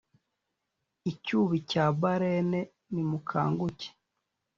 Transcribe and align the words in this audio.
Icyubi 1.11 1.57
cya 1.69 1.85
Balene 1.99 2.59
Nimukanguke 2.93 3.89